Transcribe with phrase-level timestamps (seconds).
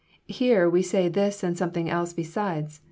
[0.25, 2.79] "Here we say this and something else, besides.